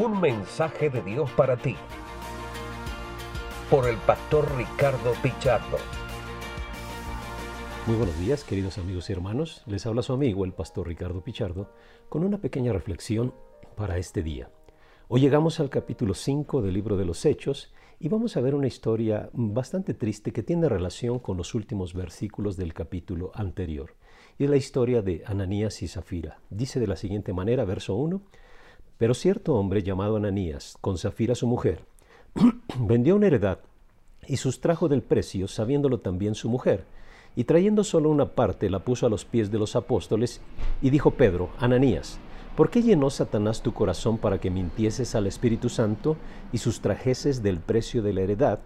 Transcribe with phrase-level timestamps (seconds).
[0.00, 1.74] Un mensaje de Dios para ti.
[3.68, 5.76] Por el pastor Ricardo Pichardo.
[7.84, 9.64] Muy buenos días, queridos amigos y hermanos.
[9.66, 11.72] Les habla su amigo, el pastor Ricardo Pichardo,
[12.08, 13.34] con una pequeña reflexión
[13.74, 14.52] para este día.
[15.08, 18.68] Hoy llegamos al capítulo 5 del libro de los Hechos y vamos a ver una
[18.68, 23.96] historia bastante triste que tiene relación con los últimos versículos del capítulo anterior.
[24.38, 26.38] Y es la historia de Ananías y Zafira.
[26.50, 28.22] Dice de la siguiente manera, verso 1,
[28.98, 31.84] pero cierto hombre llamado Ananías, con Zafira su mujer,
[32.80, 33.60] vendió una heredad
[34.26, 36.84] y sustrajo del precio, sabiéndolo también su mujer,
[37.36, 40.40] y trayendo solo una parte la puso a los pies de los apóstoles,
[40.82, 42.18] y dijo Pedro, Ananías,
[42.56, 46.16] ¿por qué llenó Satanás tu corazón para que mintieses al Espíritu Santo
[46.52, 48.60] y sustrajeses del precio de la heredad?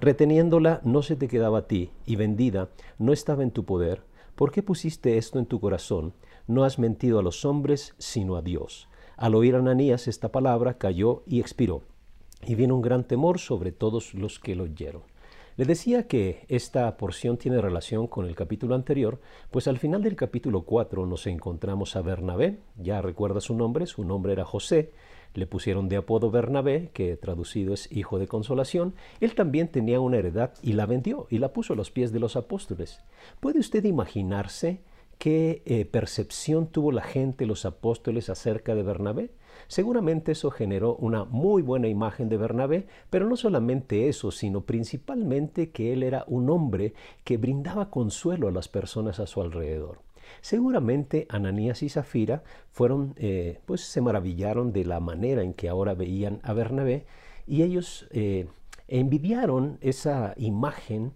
[0.00, 2.68] Reteniéndola no se te quedaba a ti, y vendida
[2.98, 4.02] no estaba en tu poder.
[4.34, 6.12] ¿Por qué pusiste esto en tu corazón?
[6.48, 8.88] No has mentido a los hombres, sino a Dios.
[9.16, 11.80] Al oír Ananías esta palabra, cayó y expiró.
[12.46, 15.02] Y vino un gran temor sobre todos los que lo oyeron.
[15.56, 19.18] Le decía que esta porción tiene relación con el capítulo anterior,
[19.50, 24.04] pues al final del capítulo 4 nos encontramos a Bernabé, ya recuerda su nombre, su
[24.04, 24.92] nombre era José,
[25.32, 30.18] le pusieron de apodo Bernabé, que traducido es hijo de consolación, él también tenía una
[30.18, 33.00] heredad y la vendió y la puso a los pies de los apóstoles.
[33.40, 34.80] ¿Puede usted imaginarse
[35.18, 39.30] qué eh, percepción tuvo la gente, los apóstoles, acerca de Bernabé.
[39.68, 45.70] Seguramente eso generó una muy buena imagen de Bernabé, pero no solamente eso, sino principalmente
[45.70, 46.94] que él era un hombre
[47.24, 49.98] que brindaba consuelo a las personas a su alrededor.
[50.40, 55.94] Seguramente Ananías y Zafira fueron, eh, pues se maravillaron de la manera en que ahora
[55.94, 57.06] veían a Bernabé
[57.46, 58.46] y ellos eh,
[58.88, 61.12] envidiaron esa imagen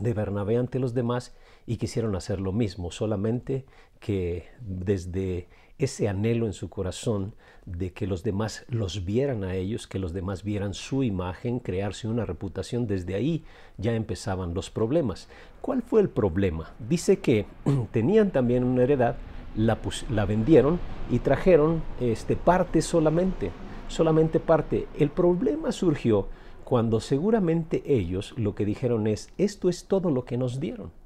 [0.00, 1.34] de Bernabé ante los demás
[1.66, 3.64] y quisieron hacer lo mismo, solamente
[4.00, 7.34] que desde ese anhelo en su corazón
[7.66, 12.08] de que los demás los vieran a ellos, que los demás vieran su imagen, crearse
[12.08, 13.44] una reputación, desde ahí
[13.78, 15.28] ya empezaban los problemas.
[15.60, 16.72] ¿Cuál fue el problema?
[16.88, 17.46] Dice que
[17.92, 19.16] tenían también una heredad,
[19.56, 19.78] la,
[20.10, 20.78] la vendieron
[21.10, 23.50] y trajeron este, parte solamente,
[23.88, 24.88] solamente parte.
[24.98, 26.28] El problema surgió
[26.64, 31.01] cuando seguramente ellos lo que dijeron es, esto es todo lo que nos dieron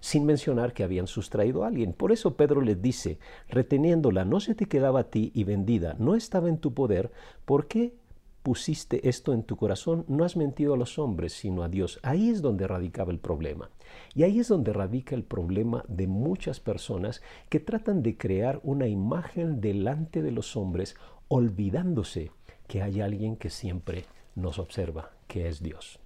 [0.00, 1.92] sin mencionar que habían sustraído a alguien.
[1.92, 3.18] Por eso Pedro les dice,
[3.48, 7.10] reteniéndola no se te quedaba a ti y vendida no estaba en tu poder,
[7.44, 7.94] ¿por qué
[8.42, 10.04] pusiste esto en tu corazón?
[10.08, 12.00] No has mentido a los hombres, sino a Dios.
[12.02, 13.70] Ahí es donde radicaba el problema.
[14.14, 18.86] Y ahí es donde radica el problema de muchas personas que tratan de crear una
[18.86, 20.96] imagen delante de los hombres,
[21.28, 22.30] olvidándose
[22.66, 26.00] que hay alguien que siempre nos observa, que es Dios.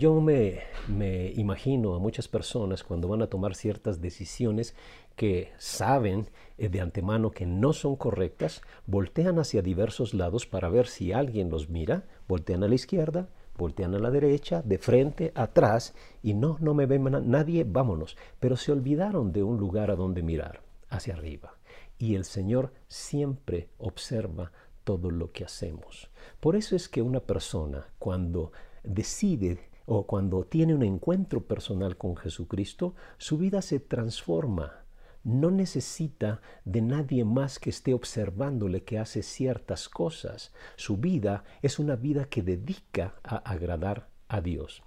[0.00, 0.62] Yo me,
[1.36, 4.74] imagino a muchas personas cuando van a tomar ciertas decisiones
[5.14, 10.86] que saben eh, de antemano que no son correctas, voltean hacia diversos lados para ver
[10.86, 13.28] si alguien los mira, voltean a la izquierda,
[13.58, 18.16] voltean a la derecha, de frente, atrás, y no, no me ve nadie, vámonos.
[18.38, 21.58] Pero se olvidaron de un lugar a donde mirar, hacia arriba.
[21.98, 24.50] Y el Señor siempre observa
[24.82, 26.08] todo lo que hacemos.
[26.40, 28.50] Por eso es que una persona cuando
[28.82, 34.84] decide o cuando tiene un encuentro personal con Jesucristo, su vida se transforma.
[35.22, 40.52] No necesita de nadie más que esté observándole que hace ciertas cosas.
[40.76, 44.82] Su vida es una vida que dedica a agradar a Dios.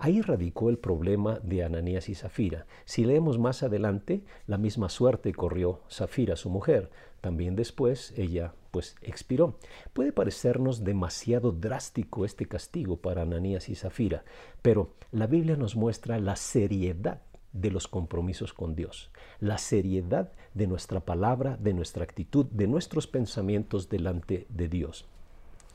[0.00, 2.66] Ahí radicó el problema de Ananías y Zafira.
[2.84, 6.90] Si leemos más adelante, la misma suerte corrió Zafira, su mujer.
[7.20, 9.58] También después ella pues expiró.
[9.92, 14.24] Puede parecernos demasiado drástico este castigo para Ananías y Zafira,
[14.62, 17.22] pero la Biblia nos muestra la seriedad
[17.52, 19.10] de los compromisos con Dios,
[19.40, 25.08] la seriedad de nuestra palabra, de nuestra actitud, de nuestros pensamientos delante de Dios.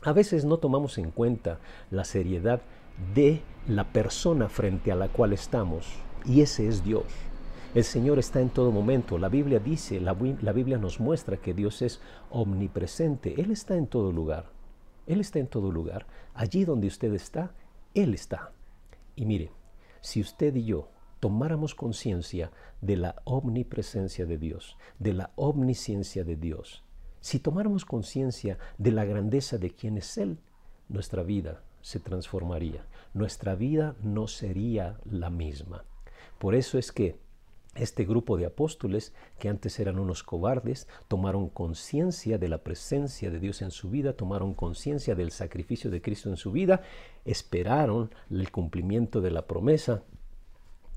[0.06, 1.60] A veces no tomamos en cuenta
[1.90, 2.62] la seriedad
[3.16, 5.88] de la persona frente a la cual estamos,
[6.26, 7.06] y ese es Dios.
[7.74, 9.18] El Señor está en todo momento.
[9.18, 13.40] La Biblia dice, la, Biblia nos muestra que Dios es omnipresente.
[13.42, 14.46] Él está en todo lugar.
[15.08, 16.06] Él está en todo lugar.
[16.36, 17.52] Allí donde usted está,
[17.96, 18.52] Él está.
[19.16, 19.52] Y mire,
[20.02, 20.90] si usted y yo
[21.20, 22.52] tomáramos conciencia
[22.82, 26.84] de la omnipresencia de Dios, de la omnisciencia de Dios,
[27.24, 30.40] si tomáramos conciencia de la grandeza de quien es Él,
[30.90, 32.86] nuestra vida se transformaría.
[33.14, 35.86] Nuestra vida no sería la misma.
[36.38, 37.16] Por eso es que
[37.76, 43.40] este grupo de apóstoles, que antes eran unos cobardes, tomaron conciencia de la presencia de
[43.40, 46.82] Dios en su vida, tomaron conciencia del sacrificio de Cristo en su vida,
[47.24, 50.04] esperaron el cumplimiento de la promesa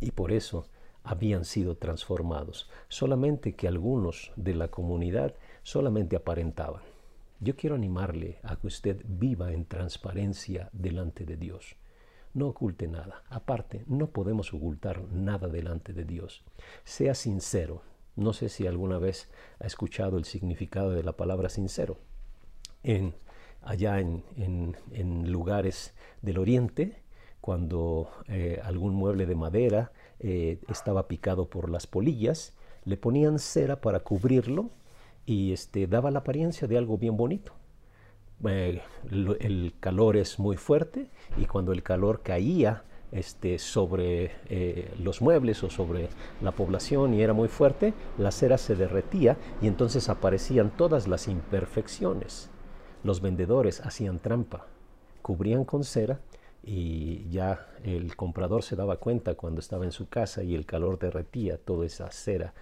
[0.00, 0.66] y por eso
[1.04, 2.68] habían sido transformados.
[2.88, 5.36] Solamente que algunos de la comunidad
[5.66, 6.80] solamente aparentaban
[7.40, 11.74] Yo quiero animarle a que usted viva en transparencia delante de Dios.
[12.34, 13.24] No oculte nada.
[13.28, 16.44] Aparte, no podemos ocultar nada delante de Dios.
[16.84, 17.82] Sea sincero.
[18.14, 19.28] No sé si alguna vez
[19.58, 21.98] ha escuchado el significado de la palabra sincero.
[23.60, 27.02] Allá en, en, lugares del oriente,
[27.40, 29.90] cuando eh, algún mueble de madera
[30.20, 32.54] eh, estaba picado por las polillas,
[32.84, 34.70] le ponían cera para cubrirlo
[35.26, 37.52] y este, daba la apariencia de algo bien bonito.
[38.46, 38.80] Eh,
[39.10, 45.62] el calor es muy fuerte y cuando el calor caía este, sobre eh, los muebles
[45.62, 46.08] o sobre
[46.42, 51.28] la población y era muy fuerte, la cera se derretía y entonces aparecían todas las
[51.28, 52.50] imperfecciones.
[53.04, 54.66] Los vendedores hacían trampa,
[55.22, 56.20] cubrían con cera
[56.68, 60.98] y ya el comprador se daba cuenta cuando estaba en su casa y el calor
[60.98, 62.54] derretía toda esa cera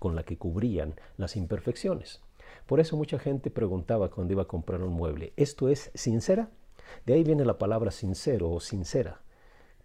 [0.00, 2.20] con la que cubrían las imperfecciones.
[2.66, 6.50] Por eso mucha gente preguntaba cuando iba a comprar un mueble, ¿esto es sincera?
[7.06, 9.20] De ahí viene la palabra sincero o sincera,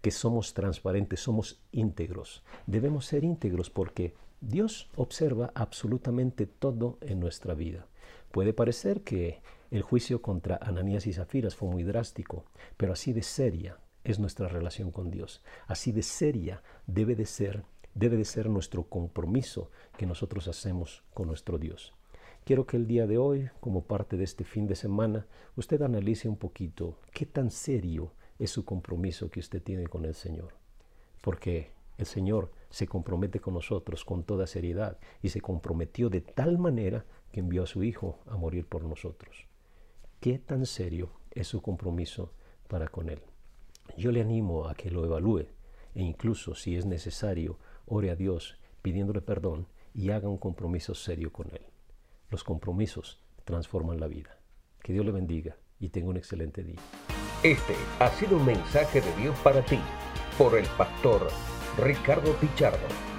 [0.00, 2.42] que somos transparentes, somos íntegros.
[2.66, 7.86] Debemos ser íntegros porque Dios observa absolutamente todo en nuestra vida.
[8.30, 9.40] Puede parecer que
[9.70, 12.44] el juicio contra Ananías y Zafiras fue muy drástico,
[12.76, 15.42] pero así de seria es nuestra relación con Dios.
[15.66, 17.64] Así de seria debe de ser,
[17.94, 21.94] debe de ser nuestro compromiso que nosotros hacemos con nuestro Dios.
[22.44, 25.26] Quiero que el día de hoy, como parte de este fin de semana,
[25.56, 30.14] usted analice un poquito qué tan serio es su compromiso que usted tiene con el
[30.14, 30.54] Señor.
[31.20, 36.56] Porque el Señor se compromete con nosotros con toda seriedad y se comprometió de tal
[36.56, 39.48] manera que envió a su Hijo a morir por nosotros
[40.20, 42.32] qué tan serio es su compromiso
[42.68, 43.22] para con Él.
[43.96, 45.46] Yo le animo a que lo evalúe
[45.94, 51.32] e incluso, si es necesario, ore a Dios pidiéndole perdón y haga un compromiso serio
[51.32, 51.62] con Él.
[52.30, 54.38] Los compromisos transforman la vida.
[54.82, 56.80] Que Dios le bendiga y tenga un excelente día.
[57.42, 59.78] Este ha sido un mensaje de Dios para ti
[60.36, 61.28] por el pastor
[61.78, 63.17] Ricardo Pichardo.